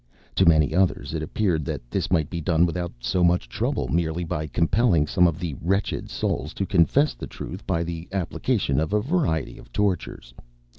To 0.33 0.47
many 0.47 0.73
others 0.73 1.13
it 1.13 1.21
appeared 1.21 1.63
that 1.65 1.91
this 1.91 2.09
might 2.09 2.27
be 2.27 2.41
done 2.41 2.65
without 2.65 2.91
so 3.01 3.23
much 3.23 3.47
trouble 3.47 3.87
merely 3.89 4.23
by 4.23 4.47
compelling 4.47 5.05
some 5.05 5.27
of 5.27 5.37
the 5.37 5.55
wretched 5.61 6.09
souls 6.09 6.55
to 6.55 6.65
confess 6.65 7.13
the 7.13 7.27
truth 7.27 7.67
by 7.67 7.83
the 7.83 8.07
application 8.11 8.79
of 8.79 8.93
a 8.93 8.99
variety 8.99 9.59
of 9.59 9.71
tortures. 9.71 10.33